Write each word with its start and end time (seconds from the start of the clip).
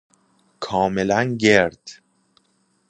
کاملا 0.59 1.25
گرد 1.35 2.01